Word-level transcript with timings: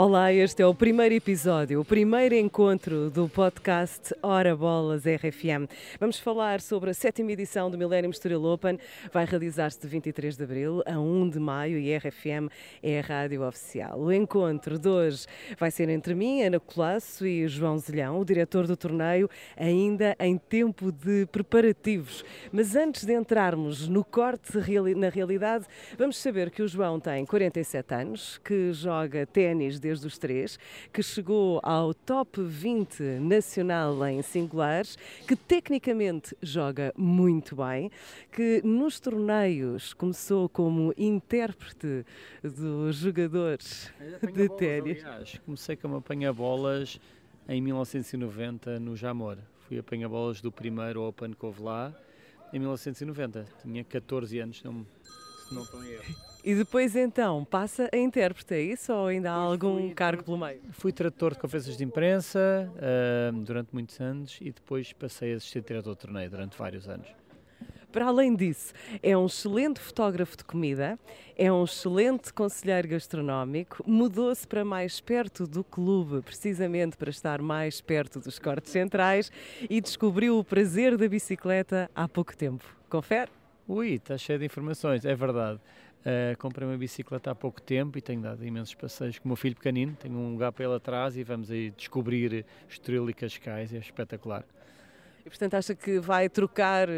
Olá, 0.00 0.32
este 0.32 0.62
é 0.62 0.66
o 0.66 0.72
primeiro 0.72 1.12
episódio, 1.12 1.80
o 1.80 1.84
primeiro 1.84 2.32
encontro 2.32 3.10
do 3.10 3.28
podcast 3.28 4.14
Hora 4.22 4.54
Bolas 4.54 5.02
RFM. 5.04 5.66
Vamos 5.98 6.20
falar 6.20 6.60
sobre 6.60 6.90
a 6.90 6.94
sétima 6.94 7.32
edição 7.32 7.68
do 7.68 7.76
Millennium 7.76 8.12
Estoril 8.12 8.44
Open. 8.44 8.78
Vai 9.12 9.24
realizar-se 9.24 9.80
de 9.80 9.88
23 9.88 10.36
de 10.36 10.44
abril 10.44 10.84
a 10.86 11.00
1 11.00 11.30
de 11.30 11.40
maio 11.40 11.80
e 11.80 11.96
RFM 11.96 12.48
é 12.80 13.00
a 13.00 13.02
rádio 13.02 13.44
oficial. 13.44 13.98
O 13.98 14.12
encontro 14.12 14.78
de 14.78 14.88
hoje 14.88 15.26
vai 15.58 15.72
ser 15.72 15.88
entre 15.88 16.14
mim, 16.14 16.42
Ana 16.42 16.60
Colasso 16.60 17.26
e 17.26 17.48
João 17.48 17.76
Zelhão, 17.76 18.20
o 18.20 18.24
diretor 18.24 18.68
do 18.68 18.76
torneio, 18.76 19.28
ainda 19.56 20.14
em 20.20 20.38
tempo 20.38 20.92
de 20.92 21.26
preparativos. 21.26 22.24
Mas 22.52 22.76
antes 22.76 23.04
de 23.04 23.14
entrarmos 23.14 23.88
no 23.88 24.04
corte 24.04 24.58
na 24.96 25.08
realidade, 25.08 25.66
vamos 25.98 26.18
saber 26.18 26.52
que 26.52 26.62
o 26.62 26.68
João 26.68 27.00
tem 27.00 27.26
47 27.26 27.94
anos, 27.96 28.38
que 28.44 28.72
joga 28.72 29.26
ténis 29.26 29.80
desde 29.88 30.06
os 30.06 30.18
três, 30.18 30.58
que 30.92 31.02
chegou 31.02 31.60
ao 31.62 31.94
top 31.94 32.42
20 32.42 33.02
nacional 33.20 34.06
em 34.06 34.20
singulares, 34.20 34.98
que 35.26 35.34
tecnicamente 35.34 36.36
joga 36.42 36.92
muito 36.94 37.56
bem, 37.56 37.90
que 38.30 38.60
nos 38.62 39.00
torneios 39.00 39.94
começou 39.94 40.46
como 40.48 40.92
intérprete 40.96 42.04
dos 42.42 42.96
jogadores 42.96 43.90
de 44.34 44.48
ténis. 44.50 45.02
Comecei 45.46 45.76
como 45.76 45.96
apanha-bolas 45.96 47.00
em 47.48 47.62
1990 47.62 48.78
no 48.78 48.94
Jamor. 48.94 49.38
Fui 49.66 49.78
apanha-bolas 49.78 50.42
do 50.42 50.52
primeiro 50.52 51.02
Open 51.02 51.32
que 51.32 51.46
houve 51.46 51.62
lá 51.62 51.94
em 52.52 52.58
1990. 52.58 53.46
Tinha 53.62 53.84
14 53.84 54.38
anos, 54.38 54.62
não, 54.62 54.86
se 55.46 55.54
não 55.54 55.62
estou 55.62 55.82
em 55.82 55.92
erro. 55.92 56.27
E 56.44 56.54
depois 56.54 56.94
então 56.94 57.44
passa 57.44 57.88
a 57.92 57.96
intérprete, 57.96 58.54
é 58.54 58.60
isso? 58.60 58.92
Ou 58.92 59.08
ainda 59.08 59.30
há 59.30 59.34
algum 59.34 59.78
fui, 59.78 59.94
cargo 59.94 60.22
pelo 60.22 60.38
meio? 60.38 60.60
Fui 60.70 60.92
tradutor 60.92 61.34
de 61.34 61.40
conferências 61.40 61.76
de 61.76 61.84
imprensa 61.84 62.70
uh, 62.76 63.32
durante 63.40 63.70
muitos 63.72 64.00
anos 64.00 64.38
e 64.40 64.52
depois 64.52 64.92
passei 64.92 65.34
a 65.34 65.36
assistir 65.36 65.62
diretor 65.62 65.90
do 65.90 65.96
torneio 65.96 66.30
durante 66.30 66.56
vários 66.56 66.88
anos. 66.88 67.08
Para 67.90 68.06
além 68.06 68.36
disso, 68.36 68.74
é 69.02 69.16
um 69.16 69.24
excelente 69.24 69.80
fotógrafo 69.80 70.36
de 70.36 70.44
comida, 70.44 70.98
é 71.34 71.50
um 71.50 71.64
excelente 71.64 72.32
conselheiro 72.34 72.86
gastronómico, 72.86 73.82
mudou-se 73.86 74.46
para 74.46 74.62
mais 74.62 75.00
perto 75.00 75.46
do 75.46 75.64
clube, 75.64 76.20
precisamente 76.20 76.98
para 76.98 77.08
estar 77.08 77.40
mais 77.40 77.80
perto 77.80 78.20
dos 78.20 78.38
cortes 78.38 78.72
centrais 78.72 79.32
e 79.70 79.80
descobriu 79.80 80.38
o 80.38 80.44
prazer 80.44 80.98
da 80.98 81.08
bicicleta 81.08 81.90
há 81.94 82.06
pouco 82.06 82.36
tempo. 82.36 82.62
Confere? 82.90 83.30
Ui, 83.66 83.94
está 83.94 84.16
cheio 84.18 84.38
de 84.38 84.44
informações, 84.44 85.04
é 85.04 85.14
verdade. 85.14 85.58
Uh, 86.00 86.38
comprei 86.38 86.66
uma 86.66 86.76
bicicleta 86.76 87.30
há 87.30 87.34
pouco 87.34 87.60
tempo 87.60 87.98
e 87.98 88.00
tenho 88.00 88.20
dado 88.22 88.44
imensos 88.44 88.74
passeios 88.74 89.18
com 89.18 89.26
o 89.26 89.28
meu 89.28 89.36
filho 89.36 89.54
pequenino. 89.54 89.96
Tenho 90.00 90.16
um 90.16 90.32
lugar 90.32 90.52
para 90.52 90.64
ele 90.64 90.74
atrás 90.74 91.16
e 91.16 91.22
vamos 91.22 91.50
aí 91.50 91.70
descobrir 91.70 92.46
Estoril 92.68 93.08
e 93.10 93.14
Cascais, 93.14 93.72
é 93.74 93.78
espetacular. 93.78 94.44
E 95.26 95.28
portanto 95.28 95.54
acha 95.54 95.74
que 95.74 95.98
vai 95.98 96.28
trocar 96.28 96.88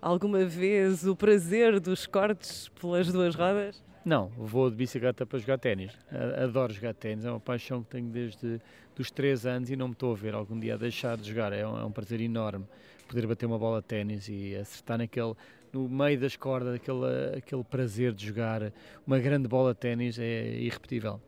alguma 0.00 0.44
vez 0.44 1.06
o 1.06 1.16
prazer 1.16 1.80
dos 1.80 2.06
cortes 2.06 2.68
pelas 2.80 3.10
duas 3.10 3.34
rodas? 3.34 3.82
Não, 4.04 4.28
vou 4.28 4.70
de 4.70 4.76
bicicleta 4.76 5.26
para 5.26 5.38
jogar 5.38 5.58
ténis. 5.58 5.92
Adoro 6.42 6.72
jogar 6.72 6.94
ténis, 6.94 7.24
é 7.24 7.30
uma 7.30 7.40
paixão 7.40 7.82
que 7.82 7.90
tenho 7.90 8.08
desde 8.08 8.60
os 8.98 9.10
3 9.10 9.46
anos 9.46 9.70
e 9.70 9.76
não 9.76 9.88
me 9.88 9.94
estou 9.94 10.12
a 10.12 10.14
ver 10.14 10.34
algum 10.34 10.58
dia 10.58 10.74
a 10.74 10.76
deixar 10.76 11.16
de 11.16 11.28
jogar. 11.28 11.52
É 11.52 11.66
um, 11.66 11.78
é 11.78 11.84
um 11.84 11.90
prazer 11.90 12.20
enorme 12.20 12.66
poder 13.08 13.26
bater 13.26 13.46
uma 13.46 13.58
bola 13.58 13.80
de 13.80 13.88
ténis 13.88 14.28
e 14.28 14.54
acertar 14.54 14.98
naquele, 14.98 15.34
no 15.72 15.88
meio 15.88 16.18
das 16.18 16.36
cordas, 16.36 16.74
aquele, 16.74 17.36
aquele 17.36 17.64
prazer 17.64 18.12
de 18.12 18.26
jogar 18.26 18.72
uma 19.06 19.18
grande 19.18 19.48
bola 19.48 19.72
de 19.72 19.80
ténis 19.80 20.18
é 20.18 20.54
irrepetível. 20.58 21.20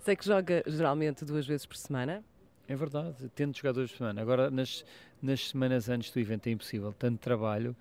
Sei 0.00 0.16
que 0.16 0.24
joga 0.24 0.62
geralmente 0.66 1.24
duas 1.24 1.46
vezes 1.46 1.66
por 1.66 1.76
semana. 1.76 2.24
É 2.66 2.76
verdade, 2.76 3.28
tento 3.34 3.56
jogar 3.56 3.72
duas 3.72 3.90
por 3.90 3.98
semana. 3.98 4.20
Agora, 4.20 4.50
nas, 4.50 4.84
nas 5.20 5.48
semanas 5.48 5.88
antes 5.88 6.10
do 6.10 6.20
evento 6.20 6.46
é 6.48 6.50
impossível, 6.50 6.92
tanto 6.92 7.18
trabalho 7.18 7.74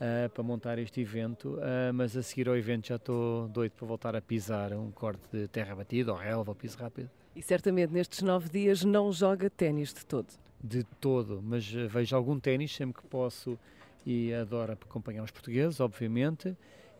uh, 0.00 0.28
para 0.30 0.42
montar 0.42 0.78
este 0.78 1.00
evento, 1.00 1.56
uh, 1.56 1.92
mas 1.92 2.16
a 2.16 2.22
seguir 2.22 2.48
ao 2.48 2.56
evento 2.56 2.88
já 2.88 2.96
estou 2.96 3.48
doido 3.48 3.72
para 3.72 3.86
voltar 3.86 4.16
a 4.16 4.20
pisar 4.20 4.72
um 4.72 4.90
corte 4.90 5.22
de 5.32 5.46
terra 5.48 5.74
batida 5.74 6.12
ou 6.12 6.18
relva 6.18 6.50
ou 6.50 6.54
piso 6.54 6.78
rápido. 6.78 7.10
E 7.36 7.42
certamente 7.42 7.92
nestes 7.92 8.22
nove 8.22 8.48
dias 8.48 8.82
não 8.82 9.12
joga 9.12 9.48
ténis 9.48 9.92
de 9.94 10.04
todo? 10.04 10.28
De 10.62 10.84
todo, 11.00 11.40
mas 11.42 11.64
vejo 11.70 12.16
algum 12.16 12.38
ténis 12.38 12.74
sempre 12.74 13.00
que 13.00 13.08
posso 13.08 13.58
e 14.04 14.32
adoro 14.34 14.72
acompanhar 14.72 15.22
os 15.22 15.30
portugueses, 15.30 15.80
obviamente, 15.80 16.56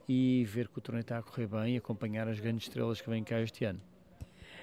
e 0.08 0.44
ver 0.44 0.68
que 0.68 0.78
o 0.78 0.80
torneio 0.80 1.02
está 1.02 1.18
a 1.18 1.22
correr 1.22 1.46
bem 1.46 1.74
e 1.74 1.78
acompanhar 1.78 2.28
as 2.28 2.40
grandes 2.40 2.64
estrelas 2.64 3.00
que 3.00 3.08
vêm 3.08 3.22
cá 3.22 3.40
este 3.40 3.64
ano. 3.64 3.80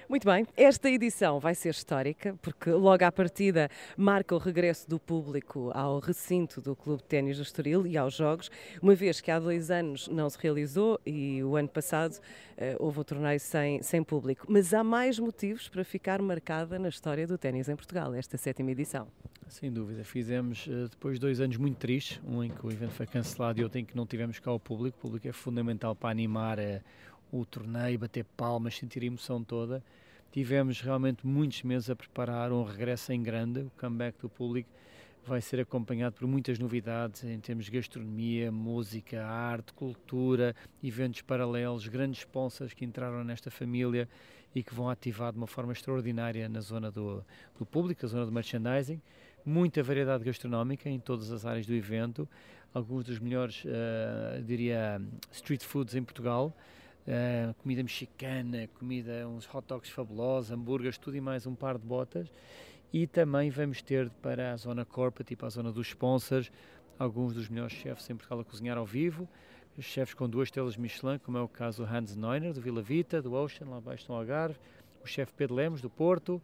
Muito 0.08 0.24
bem, 0.24 0.46
esta 0.56 0.88
edição 0.88 1.38
vai 1.38 1.54
ser 1.54 1.68
histórica, 1.68 2.34
porque 2.40 2.70
logo 2.70 3.04
à 3.04 3.12
partida 3.12 3.68
marca 3.94 4.34
o 4.34 4.38
regresso 4.38 4.88
do 4.88 4.98
público 4.98 5.70
ao 5.74 5.98
recinto 5.98 6.62
do 6.62 6.74
Clube 6.74 7.02
de 7.02 7.08
Ténis 7.08 7.36
do 7.36 7.42
Estoril 7.42 7.86
e 7.86 7.94
aos 7.98 8.14
Jogos, 8.14 8.50
uma 8.80 8.94
vez 8.94 9.20
que 9.20 9.30
há 9.30 9.38
dois 9.38 9.70
anos 9.70 10.08
não 10.08 10.30
se 10.30 10.38
realizou 10.40 10.98
e 11.04 11.42
o 11.44 11.56
ano 11.56 11.68
passado 11.68 12.14
uh, 12.14 12.20
houve 12.78 13.00
o 13.00 13.04
torneio 13.04 13.38
sem, 13.38 13.82
sem 13.82 14.02
público. 14.02 14.46
Mas 14.48 14.72
há 14.72 14.82
mais 14.82 15.18
motivos 15.18 15.68
para 15.68 15.84
ficar 15.84 16.22
marcada 16.22 16.78
na 16.78 16.88
história 16.88 17.26
do 17.26 17.36
ténis 17.36 17.68
em 17.68 17.76
Portugal, 17.76 18.14
esta 18.14 18.38
sétima 18.38 18.70
edição. 18.70 19.08
Sem 19.46 19.70
dúvida, 19.70 20.04
fizemos 20.04 20.66
uh, 20.68 20.88
depois 20.88 21.18
dois 21.18 21.38
anos 21.38 21.58
muito 21.58 21.76
tristes, 21.76 22.18
um 22.26 22.42
em 22.42 22.50
que 22.50 22.66
o 22.66 22.70
evento 22.70 22.92
foi 22.92 23.06
cancelado 23.06 23.60
e 23.60 23.62
outro 23.62 23.78
em 23.78 23.84
que 23.84 23.94
não 23.94 24.06
tivemos 24.06 24.38
cá 24.38 24.52
o 24.52 24.58
público. 24.58 24.96
O 24.96 25.00
público 25.02 25.28
é 25.28 25.32
fundamental 25.32 25.94
para 25.94 26.08
animar 26.08 26.58
uh, 26.58 26.80
o 27.32 27.44
torneio, 27.44 27.98
bater 27.98 28.24
palmas, 28.36 28.76
sentir 28.76 29.02
a 29.02 29.06
emoção 29.06 29.42
toda. 29.42 29.82
Tivemos 30.32 30.80
realmente 30.80 31.26
muitos 31.26 31.62
meses 31.62 31.88
a 31.90 31.96
preparar 31.96 32.52
um 32.52 32.62
regresso 32.62 33.12
em 33.12 33.22
grande, 33.22 33.60
o 33.60 33.72
comeback 33.78 34.20
do 34.20 34.28
público 34.28 34.68
vai 35.28 35.40
ser 35.42 35.60
acompanhado 35.60 36.16
por 36.16 36.26
muitas 36.26 36.58
novidades 36.58 37.22
em 37.22 37.38
termos 37.38 37.66
de 37.66 37.70
gastronomia, 37.70 38.50
música, 38.50 39.24
arte, 39.26 39.74
cultura, 39.74 40.56
eventos 40.82 41.20
paralelos, 41.20 41.86
grandes 41.86 42.20
sponsors 42.20 42.72
que 42.72 42.84
entraram 42.84 43.22
nesta 43.22 43.50
família 43.50 44.08
e 44.54 44.62
que 44.62 44.74
vão 44.74 44.88
ativar 44.88 45.32
de 45.32 45.38
uma 45.38 45.46
forma 45.46 45.72
extraordinária 45.72 46.48
na 46.48 46.60
zona 46.60 46.90
do, 46.90 47.22
do 47.58 47.66
público, 47.66 48.06
a 48.06 48.08
zona 48.08 48.24
do 48.24 48.32
merchandising. 48.32 49.00
Muita 49.44 49.82
variedade 49.82 50.24
gastronómica 50.24 50.88
em 50.88 50.98
todas 50.98 51.30
as 51.30 51.44
áreas 51.44 51.66
do 51.66 51.74
evento, 51.74 52.26
alguns 52.72 53.04
dos 53.04 53.18
melhores, 53.18 53.64
uh, 53.64 54.42
diria, 54.42 55.00
street 55.30 55.62
foods 55.62 55.94
em 55.94 56.02
Portugal. 56.02 56.54
Uh, 57.08 57.54
comida 57.62 57.82
mexicana, 57.82 58.68
comida, 58.78 59.26
uns 59.26 59.48
hot 59.50 59.66
dogs 59.66 59.90
fabulosos, 59.90 60.50
hambúrgueres, 60.50 60.98
tudo 60.98 61.16
e 61.16 61.22
mais 61.22 61.46
um 61.46 61.54
par 61.54 61.78
de 61.78 61.86
botas. 61.86 62.30
E 62.92 63.06
também 63.06 63.48
vamos 63.48 63.80
ter 63.80 64.10
para 64.20 64.52
a 64.52 64.56
zona 64.58 64.84
corporate 64.84 65.32
e 65.32 65.36
para 65.36 65.46
a 65.46 65.50
zona 65.50 65.72
dos 65.72 65.86
sponsors 65.86 66.52
alguns 66.98 67.32
dos 67.32 67.48
melhores 67.48 67.72
chefes 67.72 68.10
em 68.10 68.14
Portugal 68.14 68.40
a 68.40 68.44
cozinhar 68.44 68.76
ao 68.76 68.84
vivo, 68.84 69.26
chefes 69.80 70.12
com 70.12 70.28
duas 70.28 70.48
estrelas 70.48 70.76
Michelin, 70.76 71.18
como 71.20 71.38
é 71.38 71.40
o 71.40 71.48
caso 71.48 71.82
do 71.82 71.90
Hans 71.90 72.14
Neuner, 72.14 72.52
do 72.52 72.60
Vila 72.60 72.82
Vita, 72.82 73.22
do 73.22 73.32
Ocean, 73.32 73.70
lá 73.70 73.78
abaixo 73.78 74.04
no 74.06 74.14
Algarve, 74.14 74.58
o 75.02 75.06
chefe 75.06 75.32
Pedro 75.34 75.54
Lemos, 75.54 75.80
do 75.80 75.88
Porto, 75.88 76.42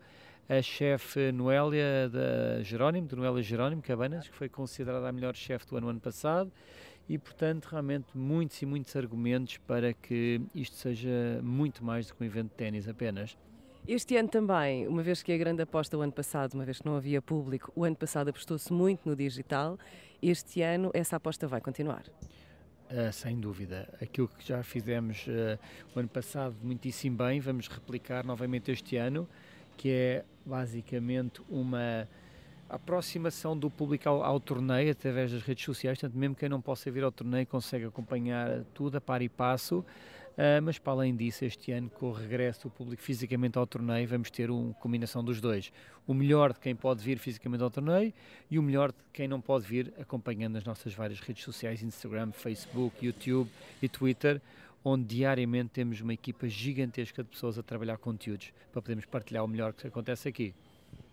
a 0.48 0.62
chefe 0.62 1.30
Noélia 1.30 2.08
da 2.08 2.62
Jerónimo, 2.62 3.06
do 3.06 3.16
Noélia 3.16 3.42
Jerónimo 3.42 3.82
Cabanas, 3.82 4.28
que 4.28 4.34
foi 4.34 4.48
considerada 4.48 5.06
a 5.06 5.12
melhor 5.12 5.34
chefe 5.34 5.66
do 5.66 5.76
ano, 5.76 5.88
ano 5.88 6.00
passado, 6.00 6.50
e, 7.08 7.18
portanto, 7.18 7.66
realmente 7.66 8.16
muitos 8.16 8.60
e 8.62 8.66
muitos 8.66 8.94
argumentos 8.96 9.58
para 9.58 9.92
que 9.92 10.40
isto 10.54 10.76
seja 10.76 11.40
muito 11.42 11.84
mais 11.84 12.06
do 12.06 12.14
que 12.14 12.22
um 12.22 12.26
evento 12.26 12.48
de 12.48 12.54
ténis 12.54 12.88
apenas. 12.88 13.36
Este 13.86 14.16
ano 14.16 14.28
também, 14.28 14.88
uma 14.88 15.02
vez 15.02 15.22
que 15.22 15.30
a 15.30 15.36
grande 15.36 15.60
aposta 15.60 15.96
o 15.98 16.00
ano 16.00 16.12
passado, 16.12 16.54
uma 16.54 16.64
vez 16.64 16.78
que 16.78 16.86
não 16.86 16.96
havia 16.96 17.20
público, 17.20 17.70
o 17.76 17.84
ano 17.84 17.96
passado 17.96 18.28
apostou-se 18.28 18.72
muito 18.72 19.06
no 19.06 19.14
digital, 19.14 19.78
este 20.22 20.62
ano 20.62 20.90
essa 20.94 21.16
aposta 21.16 21.46
vai 21.46 21.60
continuar. 21.60 22.04
Uh, 22.90 23.12
sem 23.12 23.38
dúvida. 23.38 23.86
Aquilo 24.00 24.28
que 24.28 24.46
já 24.46 24.62
fizemos 24.62 25.26
uh, 25.26 25.58
o 25.94 26.00
ano 26.00 26.08
passado 26.08 26.56
muitíssimo 26.62 27.18
bem, 27.18 27.40
vamos 27.40 27.68
replicar 27.68 28.24
novamente 28.24 28.70
este 28.70 28.96
ano, 28.96 29.28
que 29.76 29.90
é 29.90 30.24
basicamente 30.46 31.42
uma 31.48 32.08
aproximação 32.68 33.56
do 33.56 33.70
público 33.70 34.08
ao, 34.08 34.22
ao, 34.22 34.40
torneio 34.40 34.90
através 34.90 35.30
das 35.32 35.42
redes 35.42 35.64
sociais, 35.64 35.98
portanto, 35.98 36.18
mesmo 36.18 36.34
quem 36.34 36.48
não 36.48 36.60
possa 36.60 36.90
vir 36.90 37.04
ao 37.04 37.12
torneio 37.12 37.46
consegue 37.46 37.84
acompanhar 37.84 38.64
tudo 38.74 38.96
a 38.96 39.00
par 39.00 39.22
e 39.22 39.28
passo. 39.28 39.84
Uh, 40.34 40.60
mas 40.64 40.80
para 40.80 40.94
além 40.94 41.14
disso, 41.14 41.44
este 41.44 41.70
ano, 41.70 41.88
com 41.88 42.06
o 42.06 42.12
regresso 42.12 42.62
do 42.62 42.70
público 42.70 43.00
fisicamente 43.00 43.56
ao 43.56 43.64
torneio, 43.64 44.08
vamos 44.08 44.30
ter 44.30 44.50
uma 44.50 44.74
combinação 44.74 45.22
dos 45.22 45.40
dois. 45.40 45.72
O 46.08 46.12
melhor 46.12 46.52
de 46.52 46.58
quem 46.58 46.74
pode 46.74 47.04
vir 47.04 47.18
fisicamente 47.18 47.62
ao 47.62 47.70
torneio 47.70 48.12
e 48.50 48.58
o 48.58 48.62
melhor 48.62 48.90
de 48.90 48.98
quem 49.12 49.28
não 49.28 49.40
pode 49.40 49.64
vir 49.64 49.94
acompanhando 49.96 50.56
as 50.56 50.64
nossas 50.64 50.92
várias 50.92 51.20
redes 51.20 51.44
sociais, 51.44 51.84
Instagram, 51.84 52.32
Facebook, 52.32 53.06
YouTube 53.06 53.48
e 53.80 53.88
Twitter, 53.88 54.42
onde 54.84 55.04
diariamente 55.04 55.70
temos 55.70 56.00
uma 56.00 56.12
equipa 56.12 56.48
gigantesca 56.48 57.22
de 57.22 57.30
pessoas 57.30 57.56
a 57.56 57.62
trabalhar 57.62 57.96
conteúdos 57.98 58.52
para 58.72 58.82
podermos 58.82 59.04
partilhar 59.04 59.44
o 59.44 59.48
melhor 59.48 59.72
que 59.72 59.86
acontece 59.86 60.28
aqui. 60.28 60.52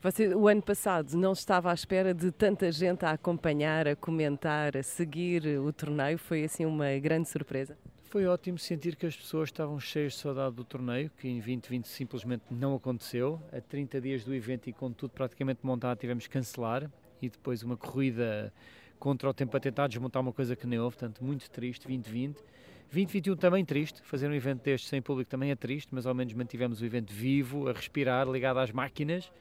Você, 0.01 0.33
o 0.33 0.47
ano 0.47 0.61
passado, 0.61 1.15
não 1.15 1.33
estava 1.33 1.69
à 1.69 1.73
espera 1.73 2.13
de 2.13 2.31
tanta 2.31 2.71
gente 2.71 3.05
a 3.05 3.11
acompanhar, 3.11 3.87
a 3.87 3.95
comentar, 3.95 4.75
a 4.75 4.81
seguir 4.81 5.45
o 5.59 5.71
torneio? 5.71 6.17
Foi 6.17 6.43
assim 6.43 6.65
uma 6.65 6.97
grande 6.97 7.29
surpresa? 7.29 7.77
Foi 8.11 8.25
ótimo 8.25 8.57
sentir 8.57 8.95
que 8.95 9.05
as 9.05 9.15
pessoas 9.15 9.47
estavam 9.47 9.79
cheias 9.79 10.13
de 10.13 10.19
saudade 10.19 10.55
do 10.55 10.65
torneio, 10.65 11.09
que 11.17 11.29
em 11.29 11.35
2020 11.35 11.87
simplesmente 11.87 12.43
não 12.51 12.75
aconteceu. 12.75 13.41
A 13.53 13.61
30 13.61 14.01
dias 14.01 14.25
do 14.25 14.33
evento 14.33 14.69
e 14.69 14.73
com 14.73 14.91
tudo 14.91 15.11
praticamente 15.11 15.61
montado 15.63 15.97
tivemos 15.97 16.27
que 16.27 16.33
cancelar 16.33 16.91
e 17.21 17.29
depois 17.29 17.63
uma 17.63 17.77
corrida 17.77 18.51
contra 18.99 19.29
o 19.29 19.33
tempo 19.33 19.55
a 19.55 19.59
tentar 19.59 19.87
desmontar 19.87 20.21
uma 20.21 20.33
coisa 20.33 20.55
que 20.55 20.67
nem 20.67 20.77
houve, 20.77 20.97
portanto 20.97 21.23
muito 21.23 21.49
triste 21.49 21.87
2020. 21.87 22.35
2021 22.91 23.35
também 23.37 23.63
triste, 23.63 24.01
fazer 24.01 24.27
um 24.27 24.33
evento 24.33 24.61
deste 24.61 24.89
sem 24.89 25.01
público 25.01 25.31
também 25.31 25.51
é 25.51 25.55
triste, 25.55 25.87
mas 25.91 26.05
ao 26.05 26.13
menos 26.13 26.33
mantivemos 26.33 26.81
o 26.81 26.85
evento 26.85 27.13
vivo, 27.13 27.69
a 27.69 27.71
respirar, 27.71 28.29
ligado 28.29 28.57
às 28.59 28.71
máquinas, 28.71 29.31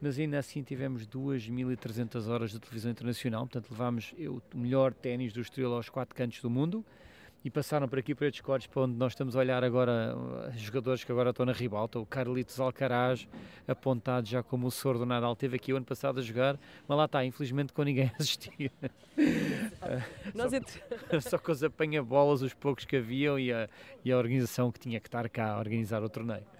mas 0.00 0.18
ainda 0.18 0.38
assim 0.38 0.62
tivemos 0.62 1.06
2.300 1.06 2.28
horas 2.28 2.50
de 2.50 2.58
televisão 2.58 2.90
internacional, 2.90 3.42
portanto 3.46 3.70
levámos 3.70 4.14
eu, 4.18 4.42
o 4.54 4.58
melhor 4.58 4.92
ténis 4.92 5.32
do 5.32 5.40
Estoril 5.40 5.72
aos 5.74 5.88
quatro 5.88 6.14
cantos 6.14 6.40
do 6.40 6.50
mundo, 6.50 6.84
e 7.44 7.50
passaram 7.50 7.86
por 7.86 7.98
aqui 7.98 8.14
por 8.14 8.24
estes 8.24 8.40
cortes 8.40 8.66
para 8.66 8.82
onde 8.82 8.96
nós 8.96 9.12
estamos 9.12 9.36
a 9.36 9.38
olhar 9.38 9.62
agora 9.62 10.16
uh, 10.16 10.58
jogadores 10.58 11.04
que 11.04 11.12
agora 11.12 11.28
estão 11.28 11.44
na 11.44 11.52
ribalta, 11.52 11.98
o 11.98 12.06
Carlitos 12.06 12.58
Alcaraz 12.58 13.28
apontado 13.68 14.26
já 14.26 14.42
como 14.42 14.66
o 14.66 14.70
Sor 14.70 14.96
do 14.96 15.04
Nadal 15.04 15.36
teve 15.36 15.56
aqui 15.56 15.70
o 15.70 15.76
ano 15.76 15.84
passado 15.84 16.20
a 16.20 16.22
jogar, 16.22 16.58
mas 16.88 16.96
lá 16.96 17.04
está, 17.04 17.22
infelizmente 17.22 17.72
com 17.74 17.82
ninguém 17.82 18.10
assistia 18.18 18.72
só, 21.20 21.20
só 21.20 21.38
com 21.38 21.52
os 21.52 21.62
apanha-bolas, 21.62 22.40
os 22.40 22.54
poucos 22.54 22.86
que 22.86 22.96
haviam 22.96 23.38
e 23.38 23.52
a, 23.52 23.68
e 24.02 24.10
a 24.10 24.16
organização 24.16 24.72
que 24.72 24.80
tinha 24.80 24.98
que 24.98 25.08
estar 25.08 25.28
cá 25.28 25.52
a 25.52 25.58
organizar 25.58 26.02
o 26.02 26.08
torneio. 26.08 26.53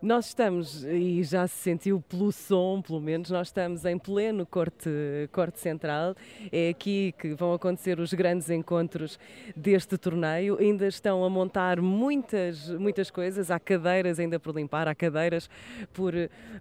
Nós 0.00 0.26
estamos, 0.26 0.84
e 0.84 1.24
já 1.24 1.48
se 1.48 1.56
sentiu 1.56 2.00
pelo 2.00 2.30
som, 2.30 2.80
pelo 2.80 3.00
menos, 3.00 3.30
nós 3.30 3.48
estamos 3.48 3.84
em 3.84 3.98
pleno 3.98 4.46
corte, 4.46 4.88
corte 5.32 5.58
central. 5.58 6.14
É 6.52 6.68
aqui 6.68 7.12
que 7.18 7.34
vão 7.34 7.52
acontecer 7.52 7.98
os 7.98 8.14
grandes 8.14 8.48
encontros 8.48 9.18
deste 9.56 9.98
torneio. 9.98 10.56
Ainda 10.60 10.86
estão 10.86 11.24
a 11.24 11.28
montar 11.28 11.80
muitas, 11.80 12.70
muitas 12.70 13.10
coisas. 13.10 13.50
Há 13.50 13.58
cadeiras 13.58 14.20
ainda 14.20 14.38
por 14.38 14.54
limpar, 14.54 14.86
há 14.86 14.94
cadeiras 14.94 15.50
por, 15.92 16.14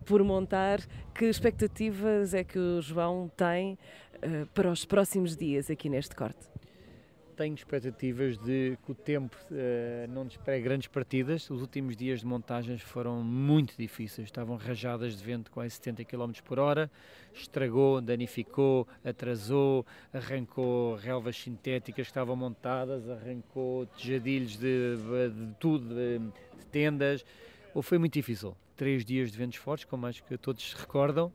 por 0.04 0.24
montar. 0.24 0.80
Que 1.13 1.25
expectativas 1.25 2.33
é 2.33 2.44
que 2.44 2.57
o 2.57 2.81
João 2.81 3.31
tem 3.38 3.78
uh, 4.16 4.48
para 4.48 4.72
os 4.72 4.83
próximos 4.83 5.36
dias 5.36 5.69
aqui 5.69 5.90
neste 5.90 6.16
corte? 6.16 6.56
Tenho 7.38 7.54
expectativas 7.54 8.36
de 8.39 8.78
que 8.84 8.92
o 8.92 8.95
tempo 8.95 9.38
uh, 9.51 10.12
não 10.12 10.24
nos 10.24 10.36
grandes 10.38 10.88
partidas. 10.88 11.48
Os 11.51 11.62
últimos 11.62 11.95
dias 11.95 12.22
de 12.22 12.25
montagens 12.25 12.81
foram 12.81 13.24
muito 13.24 13.75
difíceis, 13.78 14.28
estavam 14.28 14.57
rajadas 14.57 15.16
de 15.16 15.24
vento 15.24 15.51
quase 15.51 15.75
70 15.75 16.04
km 16.04 16.31
por 16.44 16.57
hora, 16.57 16.89
estragou, 17.31 18.01
danificou, 18.01 18.88
atrasou, 19.06 19.86
arrancou 20.12 20.95
relvas 20.95 21.38
sintéticas 21.38 22.07
que 22.07 22.10
estavam 22.10 22.36
montadas, 22.36 23.07
arrancou 23.07 23.86
tejadilhos 23.86 24.57
de, 24.57 24.95
de 24.98 25.54
tudo, 25.60 25.94
de, 25.94 26.18
de 26.18 26.66
tendas. 26.72 27.24
Ou 27.75 27.83
foi 27.83 28.00
muito 28.00 28.13
difícil. 28.13 28.57
Três 28.75 29.06
dias 29.06 29.31
de 29.31 29.38
ventos 29.38 29.57
fortes, 29.57 29.86
como 29.86 30.07
acho 30.07 30.24
que 30.24 30.38
todos 30.38 30.72
se 30.72 30.75
recordam 30.75 31.31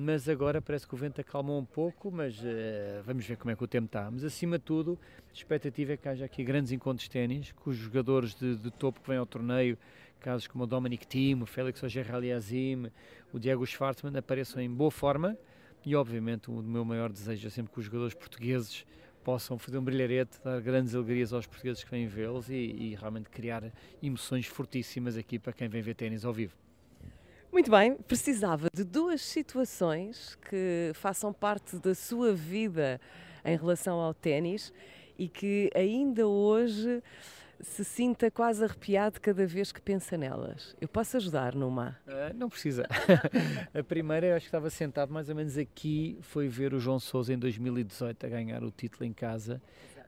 mas 0.00 0.28
agora 0.28 0.62
parece 0.62 0.86
que 0.86 0.94
o 0.94 0.96
vento 0.96 1.20
acalmou 1.20 1.58
um 1.58 1.64
pouco, 1.64 2.08
mas 2.08 2.38
uh, 2.38 3.02
vamos 3.04 3.26
ver 3.26 3.36
como 3.36 3.50
é 3.50 3.56
que 3.56 3.64
o 3.64 3.66
tempo 3.66 3.86
está. 3.86 4.08
Mas 4.08 4.22
acima 4.22 4.56
de 4.56 4.62
tudo, 4.64 4.96
a 5.28 5.32
expectativa 5.32 5.94
é 5.94 5.96
que 5.96 6.08
haja 6.08 6.24
aqui 6.24 6.44
grandes 6.44 6.70
encontros 6.70 7.02
de 7.02 7.10
ténis, 7.10 7.50
com 7.50 7.68
os 7.70 7.76
jogadores 7.76 8.32
de, 8.32 8.54
de, 8.54 8.70
topo 8.70 9.00
que 9.00 9.08
vêm 9.08 9.18
ao 9.18 9.26
torneio, 9.26 9.76
casos 10.20 10.46
como 10.46 10.62
o 10.62 10.66
Dominic 10.68 11.04
Thiem, 11.04 11.42
o 11.42 11.46
Félix 11.46 11.82
Auger-Aliassime, 11.82 12.92
o 13.32 13.40
Diego 13.40 13.66
Schwartzman, 13.66 14.16
apareçam 14.16 14.62
em 14.62 14.70
boa 14.70 14.92
forma 14.92 15.36
e 15.84 15.96
obviamente 15.96 16.48
o 16.48 16.62
meu 16.62 16.84
maior 16.84 17.10
desejo 17.10 17.48
é 17.48 17.50
sempre 17.50 17.72
que 17.72 17.80
os 17.80 17.86
jogadores 17.86 18.14
portugueses 18.14 18.86
possam 19.24 19.58
fazer 19.58 19.78
um 19.78 19.82
brilharete, 19.82 20.38
dar 20.44 20.60
grandes 20.60 20.94
alegrias 20.94 21.32
aos 21.32 21.44
portugueses 21.44 21.82
que 21.82 21.90
vêm 21.90 22.06
vê-los 22.06 22.48
e, 22.48 22.54
e 22.54 22.94
realmente 22.94 23.28
criar 23.30 23.64
emoções 24.00 24.46
fortíssimas 24.46 25.16
aqui 25.16 25.40
para 25.40 25.52
quem 25.52 25.66
vem 25.68 25.82
ver 25.82 25.96
ténis 25.96 26.24
ao 26.24 26.32
vivo. 26.32 26.67
Muito 27.50 27.70
bem, 27.70 27.96
precisava 27.96 28.68
de 28.72 28.84
duas 28.84 29.22
situações 29.22 30.36
que 30.48 30.92
façam 30.94 31.32
parte 31.32 31.76
da 31.76 31.94
sua 31.94 32.32
vida 32.32 33.00
em 33.44 33.56
relação 33.56 33.98
ao 33.98 34.12
ténis 34.12 34.72
e 35.18 35.28
que 35.28 35.70
ainda 35.74 36.26
hoje 36.26 37.02
se 37.60 37.84
sinta 37.84 38.30
quase 38.30 38.62
arrepiado 38.62 39.20
cada 39.20 39.46
vez 39.46 39.72
que 39.72 39.80
pensa 39.80 40.16
nelas. 40.16 40.76
Eu 40.80 40.86
posso 40.86 41.16
ajudar 41.16 41.54
numa? 41.54 41.98
Uh, 42.06 42.36
não 42.36 42.48
precisa. 42.48 42.86
a 43.74 43.82
primeira, 43.82 44.26
eu 44.26 44.36
acho 44.36 44.44
que 44.44 44.48
estava 44.48 44.70
sentado 44.70 45.12
mais 45.12 45.28
ou 45.28 45.34
menos 45.34 45.56
aqui, 45.58 46.18
foi 46.20 46.48
ver 46.48 46.74
o 46.74 46.78
João 46.78 47.00
Sousa 47.00 47.32
em 47.32 47.38
2018 47.38 48.26
a 48.26 48.28
ganhar 48.28 48.62
o 48.62 48.70
título 48.70 49.04
em 49.04 49.12
casa. 49.12 49.60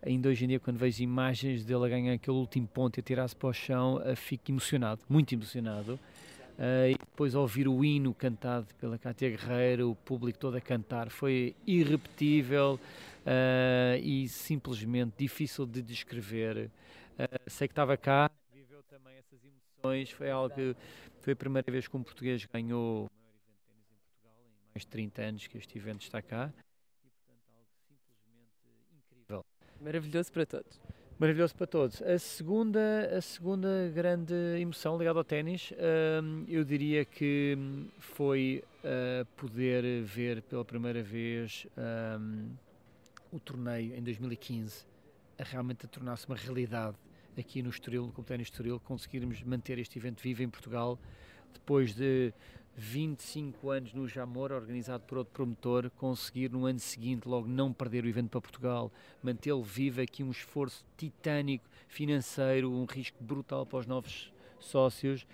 Ainda 0.02 0.28
hoje 0.28 0.44
em 0.44 0.48
dia, 0.48 0.60
quando 0.60 0.78
vejo 0.78 1.02
imagens 1.02 1.64
dele 1.64 1.84
a 1.86 1.88
ganhar 1.88 2.14
aquele 2.14 2.36
último 2.36 2.69
ponto 2.69 2.98
e 2.98 3.00
a 3.00 3.02
tirar-se 3.02 3.34
para 3.34 3.48
o 3.48 3.52
chão, 3.52 4.00
fico 4.14 4.50
emocionado, 4.50 5.02
muito 5.08 5.34
emocionado. 5.34 5.98
Uh, 6.60 6.90
e 6.90 6.94
depois 6.94 7.34
ouvir 7.34 7.66
o 7.66 7.82
hino 7.82 8.12
cantado 8.12 8.66
pela 8.74 8.98
Cátia 8.98 9.30
Guerreiro, 9.30 9.92
o 9.92 9.94
público 9.94 10.38
todo 10.38 10.58
a 10.58 10.60
cantar, 10.60 11.08
foi 11.08 11.56
irrepetível 11.66 12.78
uh, 13.24 13.96
e 14.02 14.28
simplesmente 14.28 15.14
difícil 15.16 15.64
de 15.64 15.80
descrever. 15.80 16.70
Uh, 17.18 17.50
sei 17.50 17.66
que 17.66 17.72
estava 17.72 17.96
cá, 17.96 18.30
viveu 18.52 18.82
também 18.82 19.16
essas 19.16 19.40
emoções, 19.42 20.10
foi 20.10 20.30
algo 20.30 20.54
que 20.54 20.76
foi 21.22 21.32
a 21.32 21.36
primeira 21.36 21.72
vez 21.72 21.88
que 21.88 21.96
um 21.96 22.02
português 22.02 22.44
ganhou 22.44 23.06
o 23.06 23.10
maior 23.10 23.32
evento 23.38 23.64
de 23.64 23.72
em 23.72 23.96
Portugal, 23.96 24.36
em 24.44 24.68
mais 24.74 24.82
de 24.82 24.88
30 24.88 25.22
anos 25.22 25.46
que 25.46 25.56
este 25.56 25.78
evento 25.78 26.02
está 26.02 26.20
cá, 26.20 26.52
e 27.02 27.08
portanto 27.08 27.40
algo 27.54 27.70
simplesmente 27.88 28.52
incrível. 28.92 29.42
Maravilhoso 29.80 30.30
para 30.30 30.44
todos. 30.44 30.78
Maravilhoso 31.20 31.55
para 31.55 31.67
todos. 31.67 32.00
A 32.00 32.19
segunda, 32.19 33.14
a 33.14 33.20
segunda 33.20 33.93
grande 33.94 34.32
emoção 34.58 34.96
ligada 34.96 35.19
ao 35.19 35.25
ténis, 35.25 35.70
hum, 36.22 36.46
eu 36.49 36.64
diria 36.64 37.05
que 37.05 37.58
foi 37.99 38.64
uh, 38.82 39.26
poder 39.37 40.02
ver 40.02 40.40
pela 40.40 40.64
primeira 40.64 41.02
vez 41.02 41.67
um, 42.19 42.49
o 43.31 43.38
torneio 43.38 43.94
em 43.94 44.02
2015 44.02 44.87
a 45.38 45.44
realmente 45.44 45.87
tornar-se 45.88 46.26
uma 46.26 46.37
realidade 46.37 46.96
aqui 47.38 47.61
no 47.62 47.69
Estoril, 47.69 48.06
no 48.06 48.12
Clube 48.12 48.26
Ténis 48.26 48.46
Estoril, 48.46 48.81
conseguirmos 48.81 49.43
manter 49.43 49.78
este 49.78 49.99
evento 49.99 50.22
vivo 50.22 50.43
em 50.43 50.49
Portugal 50.49 50.99
depois 51.52 51.94
de 51.94 52.32
25 52.76 53.70
anos 53.70 53.93
no 53.93 54.08
Jamor, 54.08 54.52
organizado 54.52 55.05
por 55.05 55.19
outro 55.19 55.32
promotor, 55.32 55.90
conseguir 55.90 56.50
no 56.50 56.67
ano 56.67 56.78
seguinte 56.78 57.28
logo 57.28 57.46
não 57.46 57.72
perder 57.72 58.05
o 58.05 58.08
evento 58.08 58.31
para 58.31 58.40
Portugal, 58.40 58.93
mantê-lo 59.22 59.62
vivo 59.62 60.00
aqui 60.00 60.22
um 60.22 60.31
esforço 60.31 60.84
titânico 60.96 61.64
financeiro, 61.88 62.70
um 62.70 62.84
risco 62.84 63.22
brutal 63.22 63.67
para 63.67 63.81
os 63.81 63.87
novos 63.87 64.32
sócios 64.58 65.26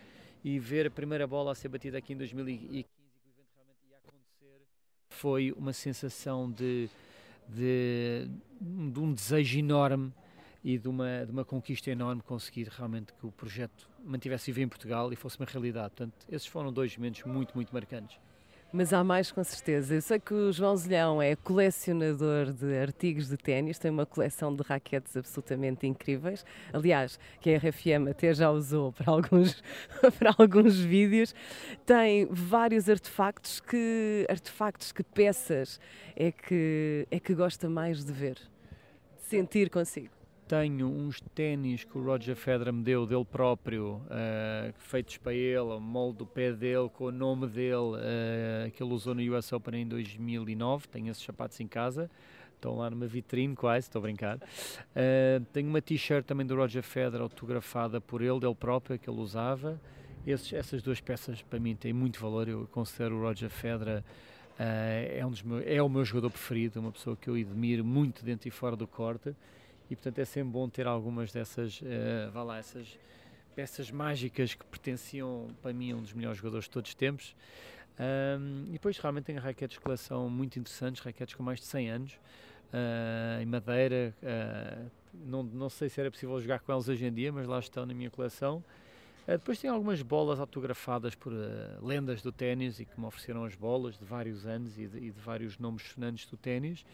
e 0.42 0.58
ver 0.58 0.86
a 0.86 0.90
primeira 0.90 1.26
bola 1.26 1.52
a 1.52 1.54
ser 1.54 1.68
batida 1.68 1.98
aqui 1.98 2.12
em 2.12 2.16
2015 2.16 2.64
e 2.66 2.82
que 2.82 2.88
o 2.88 3.28
evento 3.28 3.48
realmente 3.54 3.86
ia 3.90 3.98
acontecer 3.98 4.66
foi 5.10 5.52
uma 5.52 5.72
sensação 5.72 6.50
de, 6.50 6.88
de, 7.48 8.28
de 8.60 9.00
um 9.00 9.12
desejo 9.12 9.58
enorme 9.58 10.12
e 10.66 10.76
de 10.76 10.88
uma, 10.88 11.24
de 11.24 11.30
uma 11.30 11.44
conquista 11.44 11.92
enorme 11.92 12.20
conseguir 12.22 12.66
realmente 12.68 13.12
que 13.12 13.24
o 13.24 13.30
projeto 13.30 13.88
mantivesse 14.04 14.50
vivo 14.50 14.62
em 14.62 14.68
Portugal 14.68 15.12
e 15.12 15.16
fosse 15.16 15.38
uma 15.38 15.46
realidade. 15.46 15.90
Portanto, 15.90 16.26
esses 16.28 16.48
foram 16.48 16.72
dois 16.72 16.96
momentos 16.96 17.22
muito, 17.22 17.54
muito 17.54 17.72
marcantes. 17.72 18.18
Mas 18.72 18.92
há 18.92 19.04
mais 19.04 19.30
com 19.30 19.44
certeza. 19.44 19.94
Eu 19.94 20.02
sei 20.02 20.18
que 20.18 20.34
o 20.34 20.52
João 20.52 20.76
Zilhão 20.76 21.22
é 21.22 21.36
colecionador 21.36 22.52
de 22.52 22.76
artigos 22.78 23.28
de 23.28 23.36
ténis, 23.36 23.78
tem 23.78 23.92
uma 23.92 24.04
coleção 24.04 24.52
de 24.52 24.64
raquetes 24.64 25.16
absolutamente 25.16 25.86
incríveis. 25.86 26.44
Aliás, 26.72 27.16
que 27.40 27.54
a 27.54 27.58
RFM 27.58 28.10
até 28.10 28.34
já 28.34 28.50
usou 28.50 28.90
para 28.90 29.12
alguns, 29.12 29.62
para 30.18 30.34
alguns 30.36 30.80
vídeos. 30.80 31.32
Tem 31.86 32.26
vários 32.28 32.88
artefactos. 32.88 33.60
Que 33.60 34.26
artefactos, 34.28 34.90
que 34.90 35.04
peças 35.04 35.78
é 36.16 36.32
que, 36.32 37.06
é 37.08 37.20
que 37.20 37.36
gosta 37.36 37.70
mais 37.70 38.04
de 38.04 38.12
ver, 38.12 38.34
de 38.34 39.22
sentir 39.28 39.70
consigo? 39.70 40.15
Tenho 40.48 40.86
uns 40.86 41.20
ténis 41.34 41.82
que 41.82 41.98
o 41.98 42.04
Roger 42.04 42.36
Federer 42.36 42.72
me 42.72 42.82
deu 42.82 43.04
dele 43.04 43.24
próprio, 43.24 44.00
uh, 44.06 44.72
feitos 44.78 45.16
para 45.18 45.34
ele, 45.34 45.58
o 45.58 45.80
molde 45.80 46.18
do 46.18 46.26
pé 46.26 46.52
dele, 46.52 46.88
com 46.88 47.06
o 47.06 47.12
nome 47.12 47.48
dele, 47.48 47.74
uh, 47.74 48.70
que 48.70 48.82
ele 48.82 48.92
usou 48.92 49.14
no 49.14 49.36
US 49.36 49.52
Open 49.52 49.82
em 49.82 49.88
2009. 49.88 50.86
Tenho 50.88 51.10
esses 51.10 51.22
sapatos 51.22 51.58
em 51.58 51.66
casa, 51.66 52.08
estão 52.54 52.76
lá 52.76 52.88
numa 52.88 53.06
vitrine 53.06 53.56
quase, 53.56 53.88
estou 53.88 53.98
a 53.98 54.02
brincar. 54.02 54.36
Uh, 54.36 55.44
tenho 55.52 55.68
uma 55.68 55.82
t-shirt 55.82 56.24
também 56.24 56.46
do 56.46 56.54
Roger 56.54 56.82
Federer 56.82 57.22
autografada 57.22 58.00
por 58.00 58.22
ele, 58.22 58.38
dele 58.38 58.54
próprio, 58.54 58.98
que 58.98 59.10
ele 59.10 59.20
usava. 59.20 59.80
Esses, 60.24 60.52
essas 60.52 60.80
duas 60.80 61.00
peças 61.00 61.42
para 61.42 61.58
mim 61.58 61.74
têm 61.74 61.92
muito 61.92 62.20
valor. 62.20 62.48
Eu 62.48 62.68
considero 62.70 63.16
o 63.16 63.22
Roger 63.22 63.50
Federer 63.50 64.04
é, 64.58 65.20
um 65.26 65.30
dos 65.30 65.42
meus, 65.42 65.64
é 65.66 65.82
o 65.82 65.88
meu 65.88 66.04
jogador 66.04 66.30
preferido, 66.30 66.78
uma 66.78 66.92
pessoa 66.92 67.16
que 67.16 67.28
eu 67.28 67.34
admiro 67.34 67.84
muito 67.84 68.24
dentro 68.24 68.46
e 68.46 68.50
fora 68.50 68.76
do 68.76 68.86
corte 68.86 69.34
e 69.90 69.96
portanto 69.96 70.18
é 70.18 70.24
sempre 70.24 70.52
bom 70.52 70.68
ter 70.68 70.86
algumas 70.86 71.32
dessas, 71.32 71.80
uh, 71.80 72.30
vá 72.32 72.42
lá, 72.42 72.58
essas 72.58 72.98
peças 73.56 73.90
mágicas 73.90 74.52
que 74.54 74.64
pertenciam 74.66 75.48
para 75.62 75.72
mim 75.72 75.90
a 75.92 75.96
um 75.96 76.02
dos 76.02 76.12
melhores 76.12 76.36
jogadores 76.36 76.66
de 76.66 76.70
todos 76.70 76.90
os 76.90 76.94
tempos. 76.94 77.34
Um, 77.98 78.66
e 78.68 78.72
depois 78.72 78.98
realmente 78.98 79.24
tenho 79.24 79.40
raquetes 79.40 79.78
de 79.78 79.80
coleção 79.80 80.28
muito 80.28 80.58
interessantes, 80.58 81.02
raquetes 81.02 81.34
com 81.34 81.42
mais 81.42 81.58
de 81.60 81.64
100 81.64 81.90
anos, 81.90 82.12
uh, 82.12 83.42
em 83.42 83.46
madeira. 83.46 84.14
Uh, 84.22 84.90
não, 85.14 85.42
não 85.42 85.70
sei 85.70 85.88
se 85.88 85.98
era 85.98 86.10
possível 86.10 86.38
jogar 86.38 86.60
com 86.60 86.70
elas 86.70 86.88
hoje 86.88 87.06
em 87.06 87.12
dia, 87.12 87.32
mas 87.32 87.46
lá 87.46 87.58
estão 87.58 87.86
na 87.86 87.94
minha 87.94 88.10
coleção. 88.10 88.62
Uh, 89.26 89.32
depois 89.32 89.58
tem 89.58 89.70
algumas 89.70 90.02
bolas 90.02 90.38
autografadas 90.38 91.14
por 91.14 91.32
lendas 91.82 92.20
do 92.20 92.30
ténis 92.30 92.78
e 92.78 92.84
que 92.84 93.00
me 93.00 93.06
ofereceram 93.06 93.44
as 93.44 93.54
bolas 93.54 93.96
de 93.96 94.04
vários 94.04 94.46
anos 94.46 94.78
e 94.78 94.86
de, 94.86 94.98
e 94.98 95.10
de 95.10 95.20
vários 95.20 95.56
nomes 95.56 95.82
sonantes 95.82 96.26
do 96.26 96.36
ténis. 96.36 96.84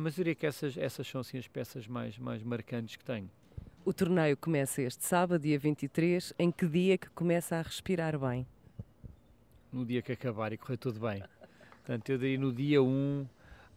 Mas 0.00 0.18
eu 0.18 0.24
diria 0.24 0.34
que 0.34 0.46
essas, 0.46 0.76
essas 0.76 1.06
são 1.06 1.20
assim, 1.20 1.38
as 1.38 1.46
peças 1.46 1.86
mais, 1.86 2.18
mais 2.18 2.42
marcantes 2.42 2.96
que 2.96 3.04
tenho. 3.04 3.30
O 3.84 3.92
torneio 3.92 4.36
começa 4.36 4.80
este 4.82 5.04
sábado, 5.04 5.42
dia 5.42 5.58
23. 5.58 6.32
Em 6.38 6.50
que 6.50 6.66
dia 6.66 6.96
que 6.96 7.10
começa 7.10 7.56
a 7.56 7.62
respirar 7.62 8.18
bem? 8.18 8.46
No 9.72 9.84
dia 9.84 10.02
que 10.02 10.12
acabar 10.12 10.52
e 10.52 10.56
correr 10.56 10.76
tudo 10.76 11.00
bem. 11.00 11.22
Portanto, 11.84 12.10
eu 12.10 12.18
diria 12.18 12.38
no 12.38 12.52
dia 12.52 12.82
1, 12.82 13.26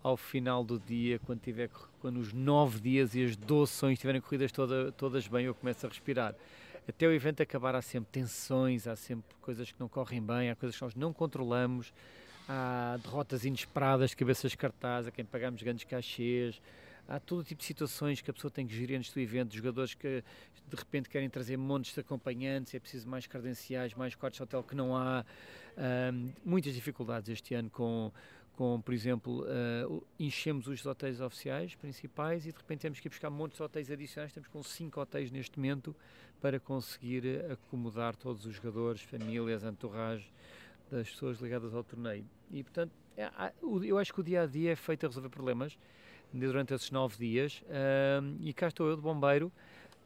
ao 0.03 0.15
final 0.15 0.63
do 0.63 0.79
dia, 0.79 1.17
quando, 1.17 1.39
tiver, 1.39 1.71
quando 1.99 2.17
os 2.17 2.31
9 2.31 2.79
dias 2.79 3.15
e 3.15 3.23
as 3.23 3.35
12 3.35 3.71
sessões 3.71 3.93
estiverem 3.93 4.21
corridas 4.21 4.51
toda, 4.51 4.91
todas 4.91 5.27
bem, 5.27 5.45
eu 5.45 5.55
começo 5.55 5.83
a 5.83 5.89
respirar. 5.89 6.35
Até 6.87 7.07
o 7.07 7.11
evento 7.11 7.41
acabar, 7.41 7.73
há 7.73 7.81
sempre 7.81 8.11
tensões, 8.11 8.85
há 8.85 8.95
sempre 8.95 9.35
coisas 9.41 9.71
que 9.71 9.79
não 9.79 9.89
correm 9.89 10.21
bem, 10.21 10.51
há 10.51 10.55
coisas 10.55 10.77
que 10.77 10.83
nós 10.83 10.93
não 10.93 11.11
controlamos, 11.11 11.91
há 12.47 12.97
derrotas 13.01 13.45
inesperadas, 13.45 14.13
cabeças 14.13 14.55
cartazes, 14.55 15.07
a 15.07 15.11
quem 15.11 15.25
pagamos 15.25 15.61
grandes 15.61 15.83
cachês, 15.83 16.61
há 17.07 17.19
todo 17.19 17.43
tipo 17.43 17.59
de 17.59 17.65
situações 17.65 18.21
que 18.21 18.29
a 18.29 18.33
pessoa 18.33 18.51
tem 18.51 18.65
que 18.67 18.75
gerir 18.75 18.97
antes 18.97 19.11
do 19.13 19.19
evento, 19.19 19.55
jogadores 19.55 19.93
que 19.93 20.23
de 20.67 20.75
repente 20.75 21.09
querem 21.09 21.29
trazer 21.29 21.57
montes 21.57 21.93
de 21.93 21.99
acompanhantes, 21.99 22.73
é 22.73 22.79
preciso 22.79 23.07
mais 23.07 23.27
credenciais, 23.27 23.93
mais 23.93 24.15
quartos 24.15 24.37
de 24.37 24.43
hotel 24.43 24.63
que 24.63 24.75
não 24.75 24.95
há, 24.95 25.23
um, 25.77 26.31
muitas 26.43 26.73
dificuldades 26.73 27.29
este 27.29 27.53
ano 27.53 27.69
com, 27.69 28.11
com 28.53 28.81
por 28.81 28.93
exemplo, 28.93 29.43
uh, 29.43 30.03
enchemos 30.19 30.67
os 30.67 30.83
hotéis 30.85 31.21
oficiais 31.21 31.75
principais 31.75 32.45
e 32.45 32.51
de 32.51 32.57
repente 32.57 32.81
temos 32.81 32.99
que 32.99 33.07
ir 33.07 33.09
buscar 33.09 33.29
montes 33.29 33.57
de 33.57 33.63
hotéis 33.63 33.91
adicionais, 33.91 34.31
estamos 34.31 34.49
com 34.49 34.63
cinco 34.63 34.99
hotéis 34.99 35.31
neste 35.31 35.57
momento 35.59 35.95
para 36.41 36.59
conseguir 36.59 37.45
acomodar 37.51 38.15
todos 38.15 38.45
os 38.45 38.55
jogadores, 38.55 39.01
famílias, 39.01 39.63
entourage 39.63 40.27
das 40.91 41.09
pessoas 41.09 41.39
ligadas 41.39 41.73
ao 41.73 41.83
torneio. 41.83 42.25
E 42.51 42.63
portanto, 42.63 42.91
é, 43.17 43.29
eu 43.83 43.97
acho 43.97 44.13
que 44.13 44.19
o 44.19 44.23
dia 44.23 44.43
a 44.43 44.45
dia 44.45 44.71
é 44.71 44.75
feito 44.75 45.05
a 45.05 45.09
resolver 45.09 45.29
problemas 45.29 45.77
durante 46.33 46.73
esses 46.73 46.91
nove 46.91 47.17
dias. 47.17 47.63
E 48.39 48.53
cá 48.53 48.67
estou 48.67 48.89
eu 48.89 48.95
de 48.95 49.01
bombeiro 49.01 49.51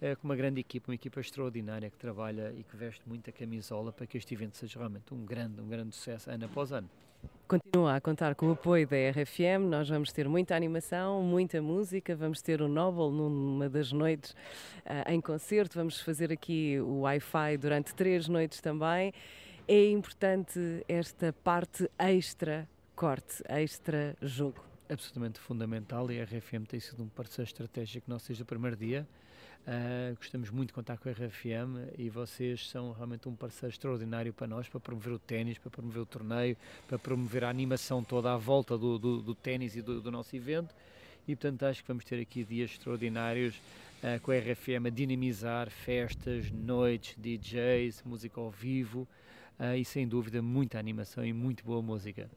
uh, 0.02 0.16
com 0.18 0.28
uma 0.28 0.36
grande 0.36 0.60
equipa, 0.60 0.92
uma 0.92 0.96
equipa 0.96 1.20
extraordinária 1.20 1.90
que 1.90 1.98
trabalha 1.98 2.54
e 2.58 2.64
que 2.64 2.76
veste 2.76 3.02
muita 3.06 3.32
camisola 3.32 3.92
para 3.92 4.06
que 4.06 4.18
este 4.18 4.34
evento 4.34 4.58
seja 4.58 4.80
realmente 4.80 5.14
um 5.14 5.26
grande, 5.26 5.62
um 5.62 5.68
grande 5.68 5.96
sucesso 5.96 6.30
ano 6.30 6.46
após 6.46 6.72
ano. 6.72 6.90
Continua 7.48 7.96
a 7.96 8.02
contar 8.02 8.34
com 8.36 8.48
o 8.48 8.52
apoio 8.52 8.88
da 8.88 8.96
RFM. 8.96 9.68
Nós 9.70 9.90
vamos 9.90 10.14
ter 10.14 10.30
muita 10.30 10.56
animação, 10.56 11.22
muita 11.22 11.62
música. 11.62 12.16
Vamos 12.16 12.42
ter 12.42 12.62
o 12.62 12.68
Nobel 12.68 13.12
numa 13.12 13.68
das 13.68 13.92
noites 13.92 14.32
uh, 14.86 15.12
em 15.12 15.20
concerto. 15.20 15.78
Vamos 15.78 16.00
fazer 16.00 16.32
aqui 16.32 16.80
o 16.80 17.02
Wi-Fi 17.02 17.58
durante 17.58 17.94
três 17.94 18.30
noites 18.30 18.62
também. 18.62 19.12
É 19.72 19.88
importante 19.92 20.84
esta 20.88 21.32
parte 21.32 21.88
extra 22.00 22.68
corte, 22.96 23.44
extra 23.48 24.18
jogo 24.20 24.60
absolutamente 24.90 25.40
fundamental 25.40 26.12
e 26.12 26.20
a 26.20 26.24
RFM 26.24 26.66
tem 26.68 26.80
sido 26.80 27.04
um 27.04 27.08
parceiro 27.08 27.48
estratégico 27.48 28.10
nosso 28.10 28.30
desde 28.30 28.42
o 28.42 28.48
primeiro 28.48 28.76
dia. 28.76 29.08
Uh, 29.68 30.16
gostamos 30.16 30.50
muito 30.50 30.70
de 30.70 30.74
contar 30.74 30.98
com 30.98 31.08
a 31.08 31.12
RFM 31.12 31.94
e 32.00 32.10
vocês 32.10 32.68
são 32.68 32.94
realmente 32.94 33.30
um 33.30 33.36
parceiro 33.36 33.72
extraordinário 33.72 34.34
para 34.34 34.48
nós, 34.48 34.68
para 34.68 34.80
promover 34.80 35.14
o 35.14 35.20
ténis, 35.20 35.60
para 35.60 35.70
promover 35.70 36.02
o 36.02 36.06
torneio, 36.08 36.58
para 36.88 36.98
promover 36.98 37.44
a 37.44 37.50
animação 37.52 38.04
toda 38.04 38.34
à 38.34 38.38
volta 38.38 38.76
do, 38.76 38.98
do, 38.98 39.22
do 39.22 39.36
ténis 39.36 39.76
e 39.76 39.84
do, 39.84 40.02
do, 40.02 40.10
nosso 40.10 40.36
evento. 40.36 40.74
E 41.28 41.36
portanto 41.36 41.62
acho 41.68 41.84
que 41.84 41.88
vamos 41.88 42.06
ter 42.06 42.20
aqui 42.20 42.44
dias 42.44 42.72
extraordinários 42.72 43.56
uh, 44.02 44.20
com 44.24 44.32
a 44.32 44.36
RFM 44.36 44.88
a 44.88 44.90
dinamizar 44.90 45.70
festas, 45.70 46.50
noites, 46.50 47.16
DJs, 47.20 48.02
música 48.04 48.42
ao 48.42 48.50
vivo 48.50 49.08
uh, 49.60 49.76
e 49.76 49.84
sem 49.84 50.08
dúvida 50.08 50.42
muita 50.42 50.80
animação 50.80 51.26
e 51.26 51.34
muito 51.34 51.64
boa 51.64 51.82
música. 51.82 52.30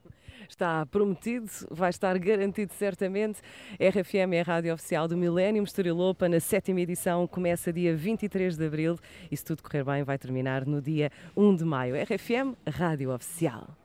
Está 0.49 0.85
prometido, 0.87 1.47
vai 1.71 1.91
estar 1.91 2.19
garantido 2.19 2.73
certamente. 2.75 3.41
RFM 3.79 4.35
é 4.35 4.41
a 4.41 4.45
rádio 4.45 4.75
oficial 4.75 5.07
do 5.07 5.17
Millennium 5.17 5.65
Estoril 5.65 5.99
Open, 5.99 6.29
na 6.29 6.41
sétima 6.41 6.81
edição 6.81 7.27
começa 7.27 7.73
dia 7.73 7.97
23 7.97 8.57
de 8.57 8.67
abril 8.67 8.99
e 9.31 9.37
se 9.37 9.45
tudo 9.45 9.63
correr 9.63 9.85
bem 9.85 10.03
vai 10.03 10.19
terminar 10.19 10.67
no 10.67 10.83
dia 10.83 11.11
1 11.37 11.57
de 11.57 11.65
maio. 11.65 11.95
RFM, 11.97 12.57
rádio 12.67 13.15
oficial. 13.15 13.82